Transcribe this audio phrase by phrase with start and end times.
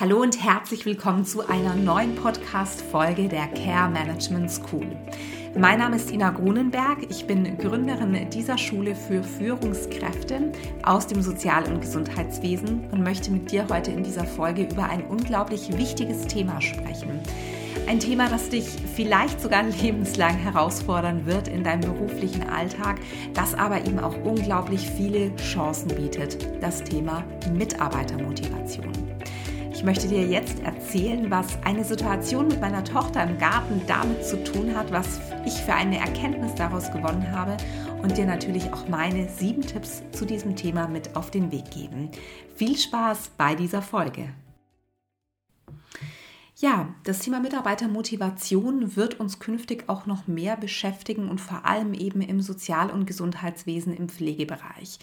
[0.00, 4.86] Hallo und herzlich willkommen zu einer neuen Podcast-Folge der Care Management School.
[5.58, 7.10] Mein Name ist Ina Grunenberg.
[7.10, 10.52] Ich bin Gründerin dieser Schule für Führungskräfte
[10.84, 15.02] aus dem Sozial- und Gesundheitswesen und möchte mit dir heute in dieser Folge über ein
[15.04, 17.18] unglaublich wichtiges Thema sprechen.
[17.88, 23.00] Ein Thema, das dich vielleicht sogar lebenslang herausfordern wird in deinem beruflichen Alltag,
[23.34, 26.38] das aber eben auch unglaublich viele Chancen bietet.
[26.60, 28.92] Das Thema Mitarbeitermotivation.
[29.78, 34.42] Ich möchte dir jetzt erzählen, was eine Situation mit meiner Tochter im Garten damit zu
[34.42, 37.56] tun hat, was ich für eine Erkenntnis daraus gewonnen habe
[38.02, 42.10] und dir natürlich auch meine sieben Tipps zu diesem Thema mit auf den Weg geben.
[42.56, 44.30] Viel Spaß bei dieser Folge.
[46.56, 52.20] Ja, das Thema Mitarbeitermotivation wird uns künftig auch noch mehr beschäftigen und vor allem eben
[52.20, 54.98] im Sozial- und Gesundheitswesen im Pflegebereich.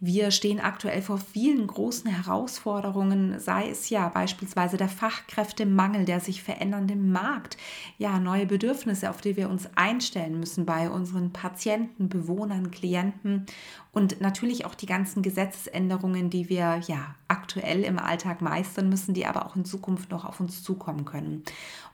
[0.00, 6.42] Wir stehen aktuell vor vielen großen Herausforderungen, sei es ja beispielsweise der Fachkräftemangel, der sich
[6.42, 7.56] verändernde Markt,
[7.96, 13.46] ja, neue Bedürfnisse, auf die wir uns einstellen müssen bei unseren Patienten, Bewohnern, Klienten
[13.92, 19.26] und natürlich auch die ganzen Gesetzesänderungen, die wir ja aktuell im Alltag meistern müssen, die
[19.26, 21.44] aber auch in Zukunft noch auf uns zukommen können.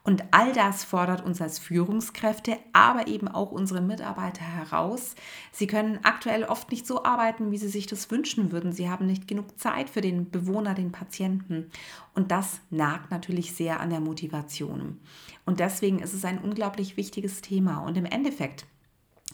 [0.02, 5.14] Und all das fordert uns als Führungskräfte, aber eben auch unsere Mitarbeiter heraus.
[5.52, 8.72] Sie können aktuell oft nicht so arbeiten, wie sie sich das wünschen würden.
[8.72, 11.70] Sie haben nicht genug Zeit für den Bewohner, den Patienten.
[12.14, 14.98] Und das nagt natürlich sehr an der Motivation.
[15.44, 17.78] Und deswegen ist es ein unglaublich wichtiges Thema.
[17.78, 18.64] Und im Endeffekt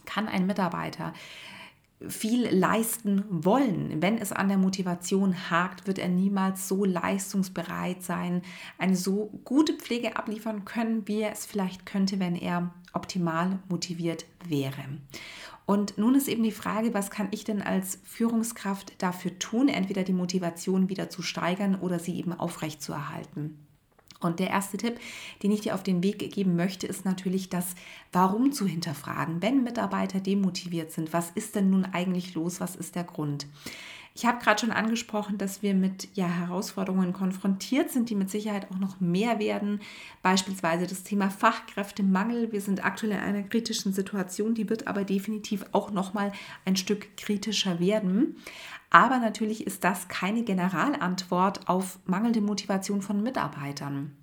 [0.05, 1.13] kann ein Mitarbeiter
[2.07, 4.03] viel leisten wollen.
[4.03, 8.43] Wenn es an der Motivation hakt, wird er niemals so leistungsbereit sein,
[8.79, 14.27] eine so gute Pflege abliefern können, wie er es vielleicht könnte, wenn er optimal motiviert
[14.47, 14.85] wäre.
[15.65, 20.05] Und nun ist eben die Frage, was kann ich denn als Führungskraft dafür tun, entweder
[20.05, 23.59] die Motivation wieder zu steigern oder sie eben aufrechtzuerhalten.
[24.21, 24.99] Und der erste Tipp,
[25.43, 27.75] den ich dir auf den Weg geben möchte, ist natürlich das
[28.13, 29.43] Warum zu hinterfragen.
[29.43, 32.61] Wenn Mitarbeiter demotiviert sind, was ist denn nun eigentlich los?
[32.61, 33.47] Was ist der Grund?
[34.17, 38.67] Ich habe gerade schon angesprochen, dass wir mit ja, Herausforderungen konfrontiert sind, die mit Sicherheit
[38.71, 39.81] auch noch mehr werden.
[40.23, 42.51] Beispielsweise das Thema Fachkräftemangel.
[42.51, 46.33] Wir sind aktuell in einer kritischen Situation, die wird aber definitiv auch noch mal
[46.65, 48.37] ein Stück kritischer werden.
[48.89, 54.17] Aber natürlich ist das keine Generalantwort auf mangelnde Motivation von Mitarbeitern.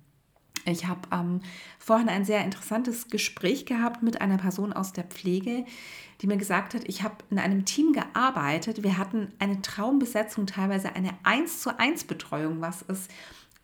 [0.64, 1.40] Ich habe ähm,
[1.78, 5.64] vorhin ein sehr interessantes Gespräch gehabt mit einer Person aus der Pflege,
[6.20, 8.82] die mir gesagt hat, ich habe in einem Team gearbeitet.
[8.82, 13.08] Wir hatten eine Traumbesetzung, teilweise eine 1 zu 1 Betreuung, was es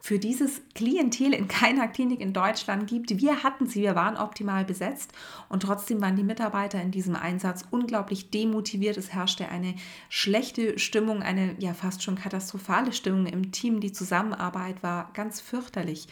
[0.03, 3.21] für dieses Klientel in keiner Klinik in Deutschland gibt.
[3.21, 5.13] Wir hatten sie, wir waren optimal besetzt
[5.51, 8.97] und trotzdem waren die Mitarbeiter in diesem Einsatz unglaublich demotiviert.
[8.97, 9.75] Es herrschte eine
[10.09, 13.81] schlechte Stimmung, eine ja fast schon katastrophale Stimmung im Team.
[13.81, 16.09] Die Zusammenarbeit war ganz fürchterlich.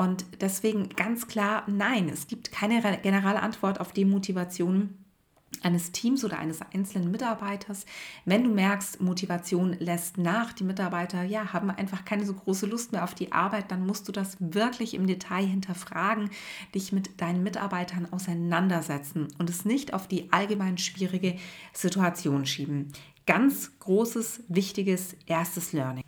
[0.00, 4.96] Und deswegen ganz klar, nein, es gibt keine generelle Antwort auf Demotivation
[5.60, 7.84] eines Teams oder eines einzelnen Mitarbeiters,
[8.24, 12.92] wenn du merkst, Motivation lässt nach, die Mitarbeiter ja, haben einfach keine so große Lust
[12.92, 16.30] mehr auf die Arbeit, dann musst du das wirklich im Detail hinterfragen,
[16.74, 21.36] dich mit deinen Mitarbeitern auseinandersetzen und es nicht auf die allgemein schwierige
[21.74, 22.90] Situation schieben.
[23.26, 26.04] Ganz großes, wichtiges erstes Learning.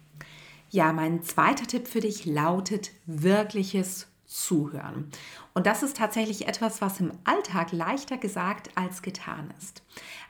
[0.72, 5.10] Ja, mein zweiter Tipp für dich lautet wirkliches Zuhören.
[5.54, 9.82] Und das ist tatsächlich etwas, was im Alltag leichter gesagt als getan ist.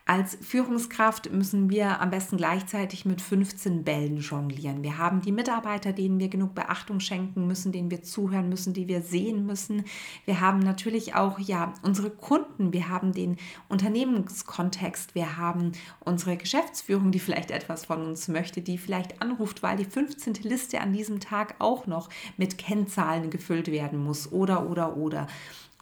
[0.05, 4.83] Als Führungskraft müssen wir am besten gleichzeitig mit 15 Bällen jonglieren.
[4.83, 8.89] Wir haben die Mitarbeiter, denen wir genug Beachtung schenken müssen, denen wir zuhören müssen, die
[8.89, 9.85] wir sehen müssen.
[10.25, 13.37] Wir haben natürlich auch ja unsere Kunden, wir haben den
[13.69, 19.77] Unternehmenskontext, wir haben unsere Geschäftsführung, die vielleicht etwas von uns möchte, die vielleicht anruft, weil
[19.77, 20.35] die 15.
[20.43, 25.12] Liste an diesem Tag auch noch mit Kennzahlen gefüllt werden muss oder oder oder.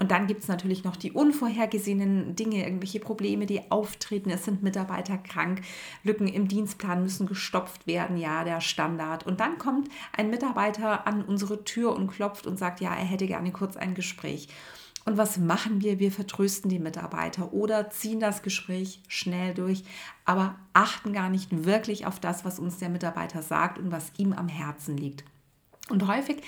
[0.01, 4.31] Und dann gibt es natürlich noch die unvorhergesehenen Dinge, irgendwelche Probleme, die auftreten.
[4.31, 5.61] Es sind Mitarbeiter krank,
[6.05, 9.27] Lücken im Dienstplan müssen gestopft werden, ja, der Standard.
[9.27, 13.27] Und dann kommt ein Mitarbeiter an unsere Tür und klopft und sagt, ja, er hätte
[13.27, 14.49] gerne kurz ein Gespräch.
[15.05, 15.99] Und was machen wir?
[15.99, 19.85] Wir vertrösten die Mitarbeiter oder ziehen das Gespräch schnell durch,
[20.25, 24.33] aber achten gar nicht wirklich auf das, was uns der Mitarbeiter sagt und was ihm
[24.33, 25.25] am Herzen liegt.
[25.91, 26.43] Und häufig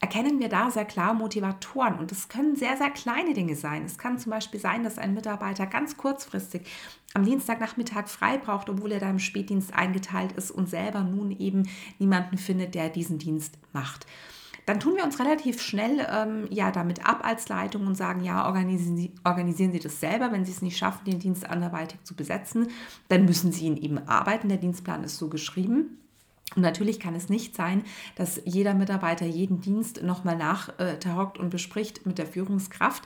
[0.00, 1.98] erkennen wir da sehr klar Motivatoren.
[1.98, 3.84] Und es können sehr, sehr kleine Dinge sein.
[3.84, 6.66] Es kann zum Beispiel sein, dass ein Mitarbeiter ganz kurzfristig
[7.14, 11.68] am Dienstagnachmittag frei braucht, obwohl er da im Spätdienst eingeteilt ist und selber nun eben
[11.98, 14.06] niemanden findet, der diesen Dienst macht.
[14.66, 18.44] Dann tun wir uns relativ schnell ähm, ja, damit ab als Leitung und sagen, ja,
[18.44, 20.30] organisieren Sie, organisieren Sie das selber.
[20.30, 22.68] Wenn Sie es nicht schaffen, den Dienst anderweitig zu besetzen,
[23.08, 24.50] dann müssen Sie ihn eben arbeiten.
[24.50, 25.98] Der Dienstplan ist so geschrieben.
[26.56, 27.84] Und natürlich kann es nicht sein,
[28.16, 33.02] dass jeder Mitarbeiter jeden Dienst nochmal nachtaugt und bespricht mit der Führungskraft.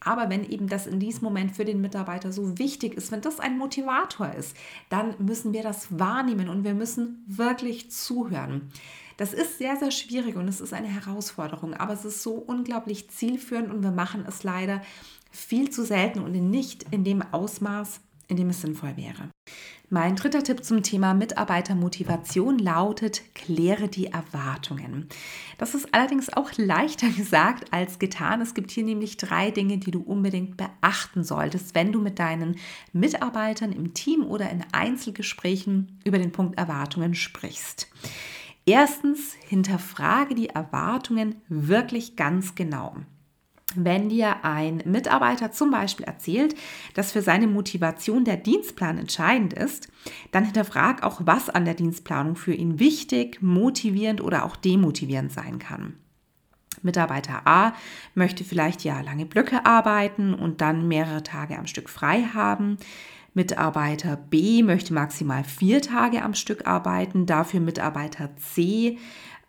[0.00, 3.38] Aber wenn eben das in diesem Moment für den Mitarbeiter so wichtig ist, wenn das
[3.38, 4.56] ein Motivator ist,
[4.88, 8.72] dann müssen wir das wahrnehmen und wir müssen wirklich zuhören.
[9.16, 13.10] Das ist sehr, sehr schwierig und es ist eine Herausforderung, aber es ist so unglaublich
[13.10, 14.82] zielführend und wir machen es leider
[15.30, 19.30] viel zu selten und nicht in dem Ausmaß, in dem es sinnvoll wäre.
[19.92, 25.08] Mein dritter Tipp zum Thema Mitarbeitermotivation lautet, kläre die Erwartungen.
[25.58, 28.40] Das ist allerdings auch leichter gesagt als getan.
[28.40, 32.56] Es gibt hier nämlich drei Dinge, die du unbedingt beachten solltest, wenn du mit deinen
[32.92, 37.88] Mitarbeitern im Team oder in Einzelgesprächen über den Punkt Erwartungen sprichst.
[38.66, 42.94] Erstens, hinterfrage die Erwartungen wirklich ganz genau.
[43.76, 46.56] Wenn dir ein Mitarbeiter zum Beispiel erzählt,
[46.94, 49.88] dass für seine Motivation der Dienstplan entscheidend ist,
[50.32, 55.58] dann hinterfrag auch, was an der Dienstplanung für ihn wichtig, motivierend oder auch demotivierend sein
[55.58, 55.94] kann.
[56.82, 57.74] Mitarbeiter A
[58.14, 62.78] möchte vielleicht ja lange Blöcke arbeiten und dann mehrere Tage am Stück frei haben.
[63.34, 68.98] Mitarbeiter B möchte maximal vier Tage am Stück arbeiten, dafür Mitarbeiter C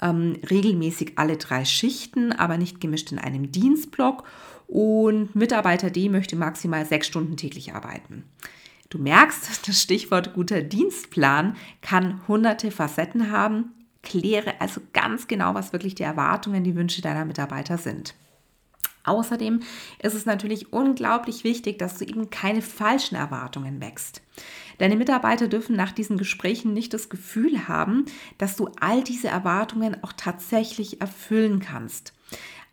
[0.02, 4.24] ähm, regelmäßig alle drei Schichten, aber nicht gemischt in einem Dienstblock.
[4.68, 8.24] Und Mitarbeiter D möchte maximal sechs Stunden täglich arbeiten.
[8.90, 13.74] Du merkst, das Stichwort guter Dienstplan kann hunderte Facetten haben.
[14.04, 18.16] Kläre also ganz genau, was wirklich die Erwartungen, die Wünsche deiner Mitarbeiter sind.
[19.04, 19.62] Außerdem
[20.00, 24.22] ist es natürlich unglaublich wichtig, dass du eben keine falschen Erwartungen wächst.
[24.82, 28.06] Deine Mitarbeiter dürfen nach diesen Gesprächen nicht das Gefühl haben,
[28.40, 32.14] dass du all diese Erwartungen auch tatsächlich erfüllen kannst.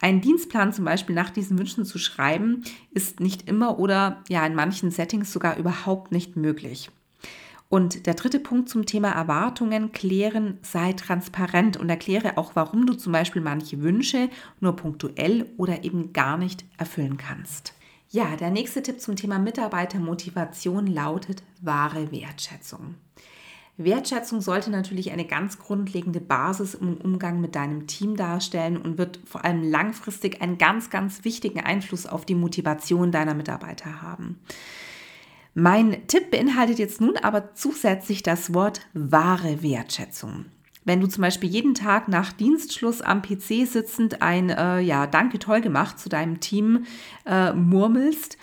[0.01, 4.55] Einen Dienstplan zum Beispiel nach diesen Wünschen zu schreiben, ist nicht immer oder ja in
[4.55, 6.91] manchen Settings sogar überhaupt nicht möglich.
[7.69, 12.95] Und der dritte Punkt zum Thema Erwartungen klären, sei transparent und erkläre auch, warum du
[12.95, 17.75] zum Beispiel manche Wünsche nur punktuell oder eben gar nicht erfüllen kannst.
[18.11, 22.95] Ja, der nächste Tipp zum Thema Mitarbeitermotivation lautet wahre Wertschätzung.
[23.77, 29.21] Wertschätzung sollte natürlich eine ganz grundlegende Basis im Umgang mit deinem Team darstellen und wird
[29.25, 34.41] vor allem langfristig einen ganz, ganz wichtigen Einfluss auf die Motivation deiner Mitarbeiter haben.
[35.55, 40.47] Mein Tipp beinhaltet jetzt nun aber zusätzlich das Wort wahre Wertschätzung.
[40.89, 45.39] Wenn du zum Beispiel jeden Tag nach Dienstschluss am PC sitzend ein äh, Ja, danke,
[45.39, 46.87] toll gemacht zu deinem Team
[47.27, 48.39] äh, murmelst,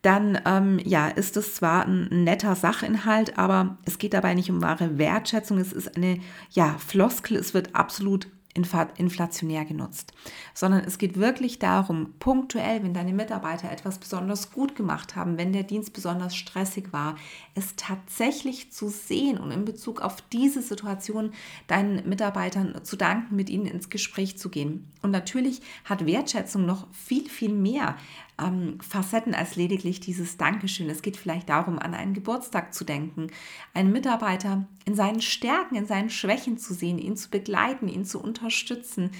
[0.00, 4.62] dann ähm, ja, ist es zwar ein netter Sachinhalt, aber es geht dabei nicht um
[4.62, 5.58] wahre Wertschätzung.
[5.58, 6.20] Es ist eine
[6.52, 10.12] ja, Floskel, es wird absolut inflationär genutzt,
[10.54, 15.52] sondern es geht wirklich darum, punktuell, wenn deine Mitarbeiter etwas besonders gut gemacht haben, wenn
[15.52, 17.16] der Dienst besonders stressig war,
[17.54, 21.32] es tatsächlich zu sehen und in Bezug auf diese Situation
[21.68, 24.90] deinen Mitarbeitern zu danken, mit ihnen ins Gespräch zu gehen.
[25.00, 27.96] Und natürlich hat Wertschätzung noch viel, viel mehr
[28.40, 30.88] ähm, Facetten als lediglich dieses Dankeschön.
[30.88, 33.28] Es geht vielleicht darum, an einen Geburtstag zu denken,
[33.74, 38.20] einen Mitarbeiter in seinen Stärken, in seinen Schwächen zu sehen, ihn zu begleiten, ihn zu
[38.22, 39.10] unterstützen,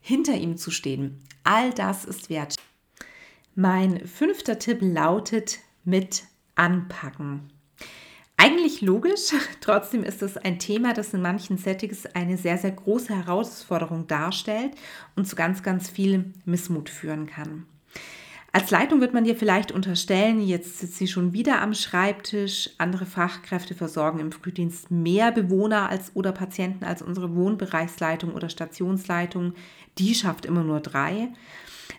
[0.00, 1.22] hinter ihm zu stehen.
[1.44, 2.56] All das ist wert.
[3.54, 6.24] Mein fünfter Tipp lautet mit
[6.56, 7.50] anpacken.
[8.36, 13.14] Eigentlich logisch, trotzdem ist es ein Thema, das in manchen Settings eine sehr, sehr große
[13.14, 14.72] Herausforderung darstellt
[15.16, 17.66] und zu ganz, ganz viel Missmut führen kann.
[18.54, 22.70] Als Leitung wird man dir vielleicht unterstellen, jetzt sitzt sie schon wieder am Schreibtisch.
[22.78, 29.54] Andere Fachkräfte versorgen im Frühdienst mehr Bewohner als oder Patienten als unsere Wohnbereichsleitung oder Stationsleitung.
[29.98, 31.30] Die schafft immer nur drei.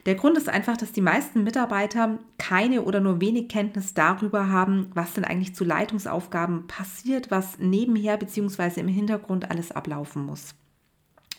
[0.06, 4.92] Der Grund ist einfach, dass die meisten Mitarbeiter keine oder nur wenig Kenntnis darüber haben,
[4.94, 8.80] was denn eigentlich zu Leitungsaufgaben passiert, was nebenher bzw.
[8.80, 10.56] im Hintergrund alles ablaufen muss.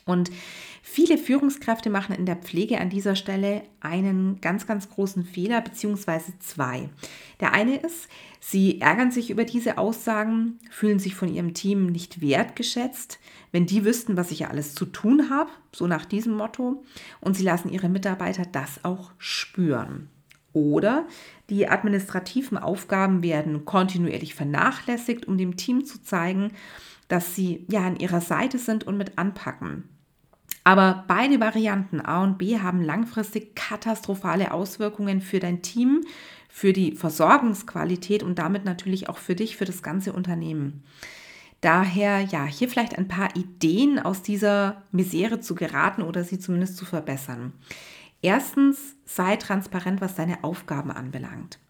[0.06, 0.30] Und
[0.82, 6.38] viele Führungskräfte machen in der Pflege an dieser Stelle einen ganz, ganz großen Fehler, beziehungsweise
[6.38, 6.88] zwei.
[7.40, 8.08] Der eine ist,
[8.38, 13.18] sie ärgern sich über diese Aussagen, fühlen sich von ihrem Team nicht wertgeschätzt,
[13.50, 16.84] wenn die wüssten, was ich ja alles zu tun habe, so nach diesem Motto,
[17.20, 20.08] und sie lassen ihre Mitarbeiter das auch spüren.
[20.52, 21.06] Oder
[21.50, 26.52] die administrativen Aufgaben werden kontinuierlich vernachlässigt, um dem Team zu zeigen,
[27.08, 29.95] dass sie ja an ihrer Seite sind und mit anpacken.
[30.66, 36.00] Aber beide Varianten A und B haben langfristig katastrophale Auswirkungen für dein Team,
[36.49, 40.82] für die Versorgungsqualität und damit natürlich auch für dich, für das ganze Unternehmen.
[41.61, 46.76] Daher, ja, hier vielleicht ein paar Ideen aus dieser Misere zu geraten oder sie zumindest
[46.76, 47.52] zu verbessern.
[48.20, 51.61] Erstens, sei transparent, was deine Aufgaben anbelangt.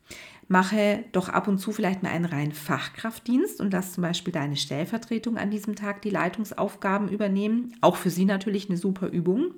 [0.48, 4.56] Mache doch ab und zu vielleicht mal einen reinen Fachkraftdienst und lass zum Beispiel deine
[4.56, 7.74] Stellvertretung an diesem Tag die Leitungsaufgaben übernehmen.
[7.80, 9.54] Auch für sie natürlich eine super Übung.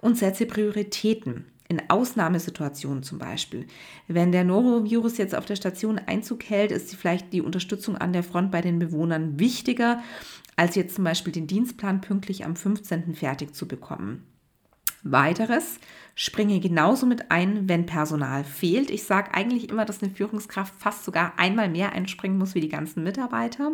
[0.00, 1.46] Und setze Prioritäten.
[1.68, 3.66] In Ausnahmesituationen zum Beispiel.
[4.06, 8.22] Wenn der Norovirus jetzt auf der Station Einzug hält, ist vielleicht die Unterstützung an der
[8.22, 10.02] Front bei den Bewohnern wichtiger,
[10.54, 13.14] als jetzt zum Beispiel den Dienstplan pünktlich am 15.
[13.14, 14.26] fertig zu bekommen.
[15.02, 15.78] Weiteres,
[16.14, 18.90] springe genauso mit ein, wenn Personal fehlt.
[18.90, 22.68] Ich sage eigentlich immer, dass eine Führungskraft fast sogar einmal mehr einspringen muss wie die
[22.68, 23.72] ganzen Mitarbeiter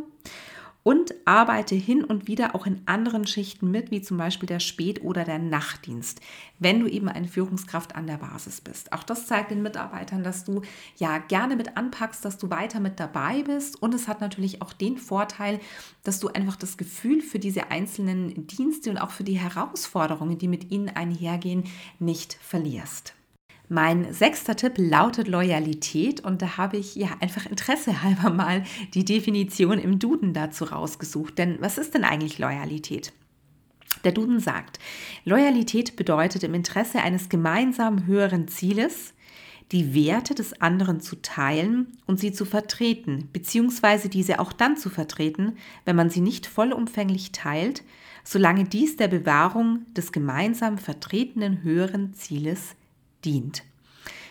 [0.83, 5.03] und arbeite hin und wieder auch in anderen Schichten mit, wie zum Beispiel der Spät-
[5.03, 6.21] oder der Nachtdienst,
[6.59, 8.93] wenn du eben eine Führungskraft an der Basis bist.
[8.93, 10.63] Auch das zeigt den Mitarbeitern, dass du
[10.97, 14.73] ja gerne mit anpackst, dass du weiter mit dabei bist und es hat natürlich auch
[14.73, 15.61] den Vorteil,
[16.05, 20.49] dass du einfach das Gefühl für diese einzelnen Dienste und auch für die Herausforderungen, die
[20.49, 21.65] mit ihnen einhergehen,
[21.99, 23.18] nicht verlierst.
[23.71, 29.05] Mein sechster Tipp lautet Loyalität und da habe ich ja einfach Interesse halber mal die
[29.05, 31.37] Definition im Duden dazu rausgesucht.
[31.37, 33.13] Denn was ist denn eigentlich Loyalität?
[34.05, 34.79] Der Duden sagt,
[35.25, 39.13] Loyalität bedeutet im Interesse eines gemeinsamen höheren Zieles,
[39.73, 44.89] die Werte des anderen zu teilen und sie zu vertreten, beziehungsweise diese auch dann zu
[44.89, 47.83] vertreten, wenn man sie nicht vollumfänglich teilt,
[48.25, 52.77] solange dies der Bewahrung des gemeinsam vertretenen höheren Zieles
[53.25, 53.63] dient.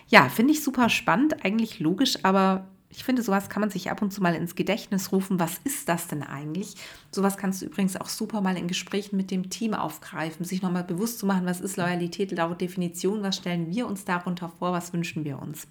[0.10, 4.02] Ja, finde ich super spannend, eigentlich logisch, aber ich finde, sowas kann man sich ab
[4.02, 5.40] und zu mal ins Gedächtnis rufen.
[5.40, 6.76] Was ist das denn eigentlich?
[7.12, 10.86] Sowas kannst du übrigens auch super mal in Gesprächen mit dem Team aufgreifen, sich nochmal
[10.86, 14.94] bewusst zu machen, was ist Loyalität laut Definition, was stellen wir uns darunter vor, was
[14.94, 15.68] wünschen wir uns.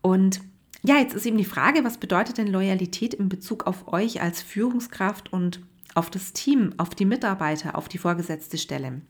[0.00, 0.40] Und
[0.82, 4.42] ja, jetzt ist eben die Frage, was bedeutet denn Loyalität in Bezug auf euch als
[4.42, 5.60] Führungskraft und
[5.94, 9.02] auf das Team, auf die Mitarbeiter, auf die vorgesetzte Stelle?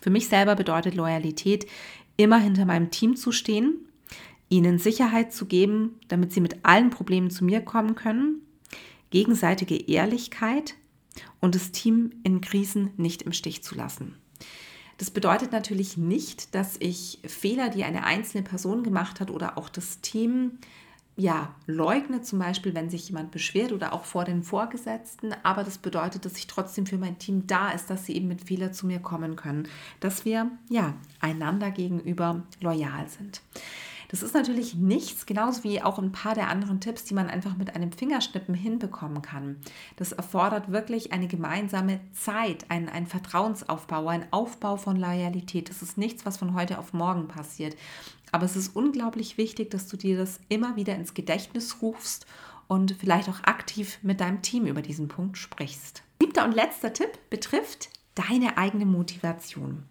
[0.00, 1.66] Für mich selber bedeutet Loyalität
[2.16, 3.74] immer hinter meinem Team zu stehen,
[4.48, 8.42] ihnen Sicherheit zu geben, damit sie mit allen Problemen zu mir kommen können,
[9.10, 10.74] gegenseitige Ehrlichkeit
[11.40, 14.16] und das Team in Krisen nicht im Stich zu lassen.
[14.98, 19.68] Das bedeutet natürlich nicht, dass ich Fehler, die eine einzelne Person gemacht hat oder auch
[19.68, 20.58] das Team,
[21.16, 25.32] ja, leugne zum Beispiel, wenn sich jemand beschwert oder auch vor den Vorgesetzten.
[25.44, 28.42] Aber das bedeutet, dass ich trotzdem für mein Team da ist, dass sie eben mit
[28.42, 29.68] Fehler zu mir kommen können,
[30.00, 33.42] dass wir ja einander gegenüber loyal sind.
[34.08, 37.56] Das ist natürlich nichts, genauso wie auch ein paar der anderen Tipps, die man einfach
[37.56, 39.56] mit einem Fingerschnippen hinbekommen kann.
[39.96, 45.68] Das erfordert wirklich eine gemeinsame Zeit, einen, einen Vertrauensaufbau, einen Aufbau von Loyalität.
[45.68, 47.76] Das ist nichts, was von heute auf morgen passiert.
[48.34, 52.26] Aber es ist unglaublich wichtig, dass du dir das immer wieder ins Gedächtnis rufst
[52.66, 56.02] und vielleicht auch aktiv mit deinem Team über diesen Punkt sprichst.
[56.20, 59.84] Siebter und letzter Tipp betrifft deine eigene Motivation.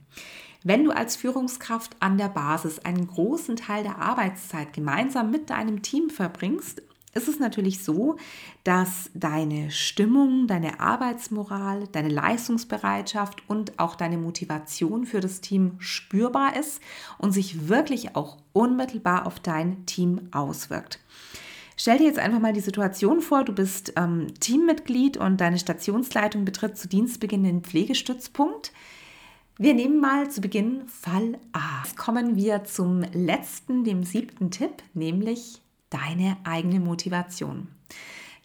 [0.61, 5.81] Wenn du als Führungskraft an der Basis einen großen Teil der Arbeitszeit gemeinsam mit deinem
[5.81, 6.81] Team verbringst,
[7.13, 8.17] ist es natürlich so,
[8.63, 16.55] dass deine Stimmung, deine Arbeitsmoral, deine Leistungsbereitschaft und auch deine Motivation für das Team spürbar
[16.55, 16.81] ist
[17.17, 20.99] und sich wirklich auch unmittelbar auf dein Team auswirkt.
[21.75, 26.45] Stell dir jetzt einfach mal die Situation vor, du bist ähm, Teammitglied und deine Stationsleitung
[26.45, 28.71] betritt zu Dienstbeginn den Pflegestützpunkt.
[29.57, 31.83] Wir nehmen mal zu Beginn Fall A.
[31.83, 35.61] Jetzt kommen wir zum letzten, dem siebten Tipp, nämlich
[35.93, 37.67] deine eigene Motivation.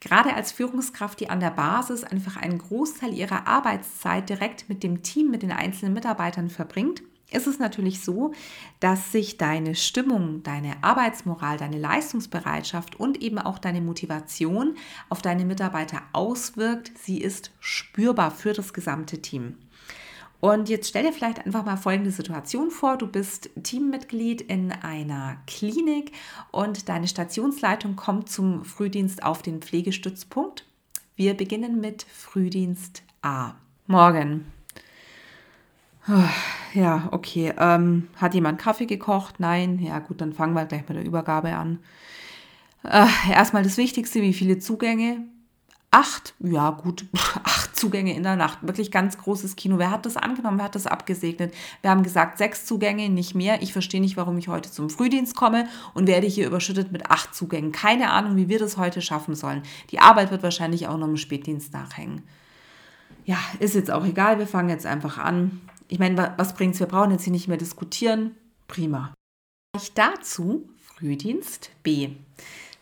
[0.00, 5.02] Gerade als Führungskraft, die an der Basis einfach einen Großteil ihrer Arbeitszeit direkt mit dem
[5.02, 8.33] Team, mit den einzelnen Mitarbeitern verbringt, ist es natürlich so,
[8.81, 14.76] dass sich deine Stimmung, deine Arbeitsmoral, deine Leistungsbereitschaft und eben auch deine Motivation
[15.09, 16.93] auf deine Mitarbeiter auswirkt.
[16.97, 19.57] Sie ist spürbar für das gesamte Team.
[20.40, 22.97] Und jetzt stell dir vielleicht einfach mal folgende Situation vor.
[22.97, 26.12] Du bist Teammitglied in einer Klinik
[26.52, 30.64] und deine Stationsleitung kommt zum Frühdienst auf den Pflegestützpunkt.
[31.16, 33.54] Wir beginnen mit Frühdienst A.
[33.88, 34.47] Morgen.
[36.73, 37.52] Ja, okay.
[37.59, 39.40] Ähm, hat jemand Kaffee gekocht?
[39.40, 39.80] Nein.
[39.80, 41.80] Ja, gut, dann fangen wir gleich mit der Übergabe an.
[42.85, 45.25] Äh, erstmal das Wichtigste, wie viele Zugänge?
[45.90, 48.58] Acht, ja gut, acht Zugänge in der Nacht.
[48.62, 49.78] Wirklich ganz großes Kino.
[49.78, 50.58] Wer hat das angenommen?
[50.58, 51.54] Wer hat das abgesegnet?
[51.80, 53.62] Wir haben gesagt, sechs Zugänge, nicht mehr.
[53.62, 57.35] Ich verstehe nicht, warum ich heute zum Frühdienst komme und werde hier überschüttet mit acht
[57.35, 57.73] Zugängen.
[57.73, 59.62] Keine Ahnung, wie wir das heute schaffen sollen.
[59.90, 62.23] Die Arbeit wird wahrscheinlich auch noch im Spätdienst nachhängen.
[63.25, 64.38] Ja, ist jetzt auch egal.
[64.38, 65.61] Wir fangen jetzt einfach an.
[65.88, 66.80] Ich meine, was bringt es?
[66.80, 68.35] Wir brauchen jetzt hier nicht mehr diskutieren.
[68.66, 69.14] Prima.
[69.76, 72.11] Ich dazu Frühdienst B.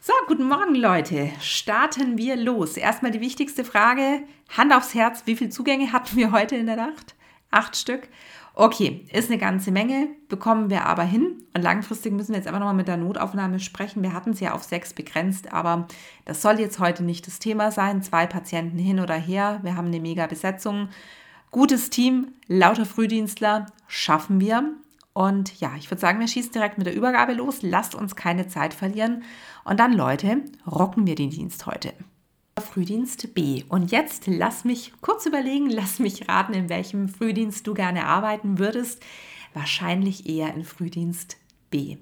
[0.06, 1.32] So, guten Morgen Leute.
[1.40, 2.76] Starten wir los.
[2.76, 4.20] Erstmal die wichtigste Frage,
[4.56, 7.16] Hand aufs Herz, wie viele Zugänge hatten wir heute in der Nacht?
[7.50, 8.08] Acht Stück.
[8.54, 11.42] Okay, ist eine ganze Menge, bekommen wir aber hin.
[11.56, 14.04] Und langfristig müssen wir jetzt einfach nochmal mit der Notaufnahme sprechen.
[14.04, 15.88] Wir hatten es ja auf sechs begrenzt, aber
[16.24, 18.00] das soll jetzt heute nicht das Thema sein.
[18.00, 19.58] Zwei Patienten hin oder her.
[19.64, 20.88] Wir haben eine mega Besetzung.
[21.50, 24.72] Gutes Team, lauter Frühdienstler, schaffen wir.
[25.16, 27.62] Und ja, ich würde sagen, wir schießen direkt mit der Übergabe los.
[27.62, 29.24] Lasst uns keine Zeit verlieren.
[29.66, 31.92] Und dann, Leute, rocken wir den Dienst heute.
[32.60, 33.64] Frühdienst B.
[33.68, 38.58] Und jetzt lass mich kurz überlegen, lass mich raten, in welchem Frühdienst du gerne arbeiten
[38.58, 39.04] würdest.
[39.54, 41.36] Wahrscheinlich eher in Frühdienst
[41.70, 41.96] B.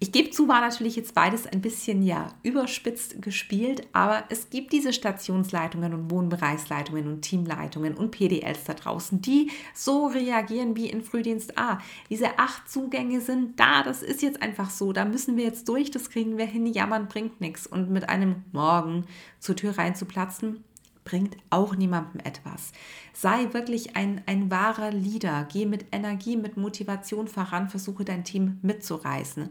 [0.00, 4.72] Ich gebe zu, war natürlich jetzt beides ein bisschen ja überspitzt gespielt, aber es gibt
[4.72, 11.02] diese Stationsleitungen und Wohnbereichsleitungen und Teamleitungen und PDLs da draußen, die so reagieren wie in
[11.02, 11.80] Frühdienst A.
[12.10, 15.90] Diese acht Zugänge sind da, das ist jetzt einfach so, da müssen wir jetzt durch,
[15.90, 17.66] das kriegen wir hin, jammern bringt nichts.
[17.66, 19.04] Und mit einem Morgen
[19.40, 20.64] zur Tür reinzuplatzen,
[21.08, 22.72] bringt auch niemandem etwas.
[23.14, 25.48] Sei wirklich ein, ein wahrer Leader.
[25.50, 29.48] Geh mit Energie, mit Motivation voran, versuche dein Team mitzureißen.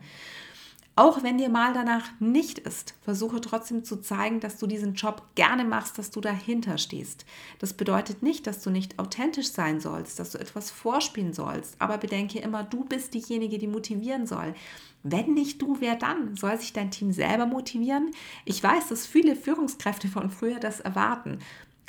[0.97, 5.21] Auch wenn dir mal danach nicht ist, versuche trotzdem zu zeigen, dass du diesen Job
[5.35, 7.23] gerne machst, dass du dahinter stehst.
[7.59, 11.99] Das bedeutet nicht, dass du nicht authentisch sein sollst, dass du etwas vorspielen sollst, aber
[11.99, 14.55] bedenke immer, du bist diejenige, die motivieren soll.
[15.03, 16.35] Wenn nicht du, wer dann?
[16.35, 18.09] Soll sich dein Team selber motivieren?
[18.43, 21.37] Ich weiß, dass viele Führungskräfte von früher das erwarten.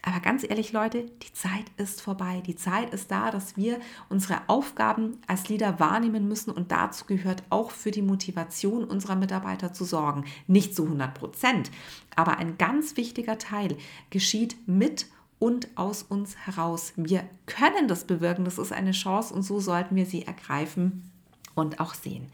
[0.02, 2.42] Aber ganz ehrlich, Leute, die Zeit ist vorbei.
[2.46, 7.42] Die Zeit ist da, dass wir unsere Aufgaben als Leader wahrnehmen müssen und dazu gehört
[7.50, 10.24] auch für die Motivation unserer Mitarbeiter zu sorgen.
[10.46, 11.70] Nicht zu 100 Prozent,
[12.14, 13.76] aber ein ganz wichtiger Teil
[14.10, 15.06] geschieht mit
[15.40, 16.92] und aus uns heraus.
[16.96, 21.10] Wir können das bewirken, das ist eine Chance und so sollten wir sie ergreifen
[21.54, 22.28] und auch sehen.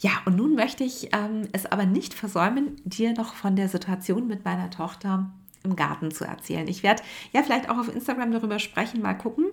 [0.00, 4.28] Ja, und nun möchte ich ähm, es aber nicht versäumen, dir noch von der Situation
[4.28, 5.30] mit meiner Tochter
[5.68, 6.66] im Garten zu erzählen.
[6.68, 9.46] Ich werde ja vielleicht auch auf Instagram darüber sprechen, mal gucken.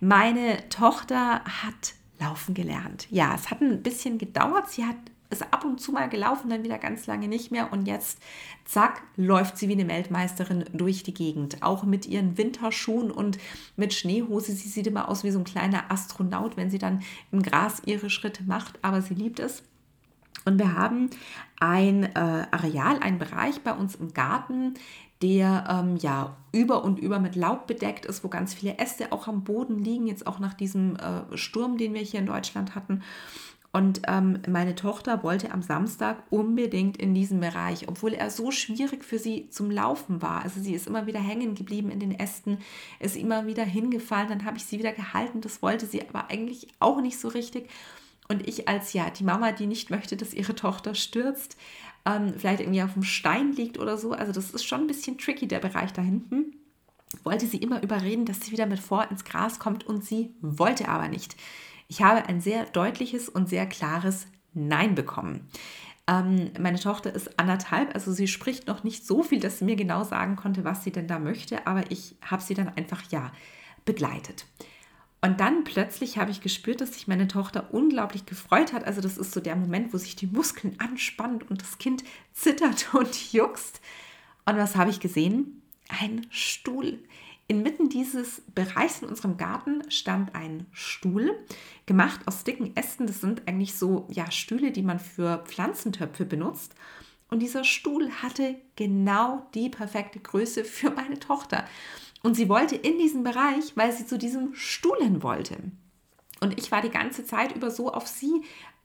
[0.00, 3.06] Meine Tochter hat laufen gelernt.
[3.10, 4.70] Ja, es hat ein bisschen gedauert.
[4.70, 4.96] Sie hat
[5.30, 8.20] ist ab und zu mal gelaufen, dann wieder ganz lange nicht mehr und jetzt,
[8.64, 11.62] zack, läuft sie wie eine Weltmeisterin durch die Gegend.
[11.62, 13.38] Auch mit ihren Winterschuhen und
[13.76, 14.52] mit Schneehose.
[14.52, 17.02] Sie sieht immer aus wie so ein kleiner Astronaut, wenn sie dann
[17.32, 19.62] im Gras ihre Schritte macht, aber sie liebt es.
[20.44, 21.08] Und wir haben
[21.58, 24.74] ein äh, Areal, einen Bereich bei uns im Garten,
[25.24, 29.26] der ähm, ja über und über mit Laub bedeckt ist, wo ganz viele Äste auch
[29.26, 33.02] am Boden liegen, jetzt auch nach diesem äh, Sturm, den wir hier in Deutschland hatten.
[33.72, 39.02] Und ähm, meine Tochter wollte am Samstag unbedingt in diesen Bereich, obwohl er so schwierig
[39.02, 40.42] für sie zum Laufen war.
[40.42, 42.58] Also sie ist immer wieder hängen geblieben in den Ästen,
[43.00, 45.40] ist immer wieder hingefallen, dann habe ich sie wieder gehalten.
[45.40, 47.68] Das wollte sie aber eigentlich auch nicht so richtig.
[48.28, 51.56] Und ich als ja die Mama, die nicht möchte, dass ihre Tochter stürzt,
[52.04, 54.12] ähm, vielleicht irgendwie auf dem Stein liegt oder so.
[54.12, 56.56] Also das ist schon ein bisschen tricky, der Bereich da hinten.
[57.22, 60.88] Wollte sie immer überreden, dass sie wieder mit vor ins Gras kommt und sie wollte
[60.88, 61.36] aber nicht.
[61.88, 65.48] Ich habe ein sehr deutliches und sehr klares Nein bekommen.
[66.06, 69.76] Ähm, meine Tochter ist anderthalb, also sie spricht noch nicht so viel, dass sie mir
[69.76, 73.32] genau sagen konnte, was sie denn da möchte, aber ich habe sie dann einfach ja
[73.86, 74.44] begleitet.
[75.24, 78.84] Und dann plötzlich habe ich gespürt, dass sich meine Tochter unglaublich gefreut hat.
[78.84, 82.92] Also das ist so der Moment, wo sich die Muskeln anspannen und das Kind zittert
[82.94, 83.80] und juckst.
[84.44, 85.62] Und was habe ich gesehen?
[85.88, 86.98] Ein Stuhl.
[87.48, 91.34] Inmitten dieses Bereichs in unserem Garten stand ein Stuhl,
[91.86, 93.06] gemacht aus dicken Ästen.
[93.06, 96.74] Das sind eigentlich so ja, Stühle, die man für Pflanzentöpfe benutzt.
[97.30, 101.64] Und dieser Stuhl hatte genau die perfekte Größe für meine Tochter.
[102.24, 105.58] Und sie wollte in diesen Bereich, weil sie zu diesem Stuhl hin wollte.
[106.40, 108.42] Und ich war die ganze Zeit über so auf sie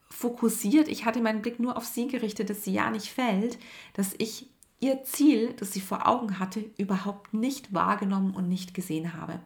[0.09, 0.89] fokussiert.
[0.89, 3.57] Ich hatte meinen Blick nur auf sie gerichtet, dass sie ja nicht fällt,
[3.93, 4.49] dass ich
[4.81, 9.39] ihr Ziel, das sie vor Augen hatte, überhaupt nicht wahrgenommen und nicht gesehen habe.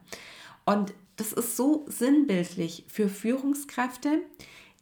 [0.65, 4.23] Und das ist so sinnbildlich für Führungskräfte,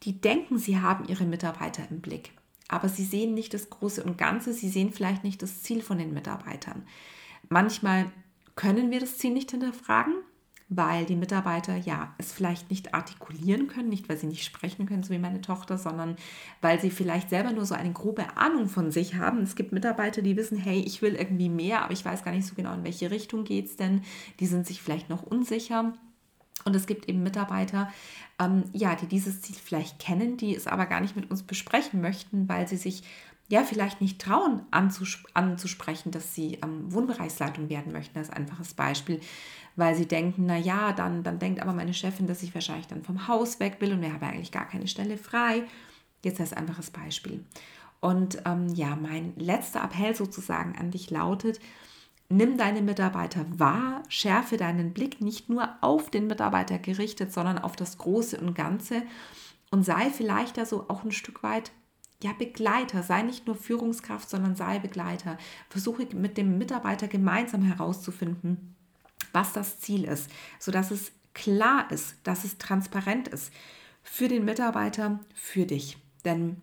[0.04, 2.32] die denken, sie haben ihre Mitarbeiter im Blick.
[2.70, 5.98] Aber sie sehen nicht das Große und Ganze, sie sehen vielleicht nicht das Ziel von
[5.98, 6.88] den Mitarbeitern.
[7.50, 8.10] Manchmal
[8.56, 10.14] können wir das Ziel nicht hinterfragen,
[10.74, 15.04] weil die Mitarbeiter ja es vielleicht nicht artikulieren können, nicht weil sie nicht sprechen können,
[15.04, 16.16] so wie meine Tochter, sondern
[16.62, 19.42] weil sie vielleicht selber nur so eine grobe Ahnung von sich haben.
[19.42, 22.48] Es gibt Mitarbeiter, die wissen, hey, ich will irgendwie mehr, aber ich weiß gar nicht
[22.48, 24.02] so genau, in welche Richtung geht es denn.
[24.40, 25.94] Die sind sich vielleicht noch unsicher.
[26.64, 27.90] Und es gibt eben Mitarbeiter,
[28.40, 32.00] ähm, ja, die dieses Ziel vielleicht kennen, die es aber gar nicht mit uns besprechen
[32.00, 33.04] möchten, weil sie sich
[33.52, 39.20] ja vielleicht nicht trauen anzusp anzusprechen, dass sie ähm, Wohnbereichsleitung werden möchten, als einfaches Beispiel,
[39.76, 43.04] weil sie denken, na ja, dann, dann denkt aber meine Chefin, dass ich wahrscheinlich dann
[43.04, 45.64] vom Haus weg will und wir haben eigentlich gar keine Stelle frei.
[46.24, 47.44] Jetzt als einfaches Beispiel.
[48.00, 51.60] Und ähm, ja, mein letzter Appell sozusagen an dich lautet,
[52.30, 57.76] nimm deine Mitarbeiter wahr, schärfe deinen Blick nicht nur auf den Mitarbeiter gerichtet, sondern auf
[57.76, 59.04] das Große und Ganze
[59.70, 61.72] und sei vielleicht also auch ein Stück weit
[62.24, 65.38] ja, Begleiter, sei nicht nur Führungskraft, sondern sei Begleiter.
[65.70, 68.76] Versuche mit dem Mitarbeiter gemeinsam herauszufinden,
[69.34, 70.30] was das Ziel ist,
[70.60, 73.52] sodass es klar ist, dass es transparent ist
[74.04, 75.98] für den Mitarbeiter, für dich.
[76.26, 76.58] Denn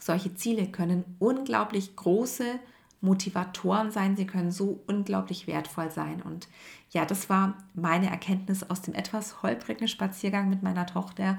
[0.00, 2.58] solche Ziele können unglaublich große
[3.00, 6.22] Motivatoren sein, sie können so unglaublich wertvoll sein.
[6.22, 6.48] Und
[6.90, 11.38] ja, das war meine Erkenntnis aus dem etwas holprigen Spaziergang mit meiner Tochter,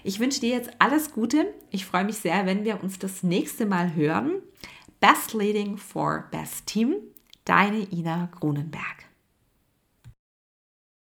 [0.05, 1.53] Ich wünsche dir jetzt alles Gute.
[1.71, 4.35] Ich freue mich sehr, wenn wir uns das nächste Mal hören.
[5.01, 6.95] Best Leading for Best Team,
[7.45, 9.14] deine Ina Grunenberg.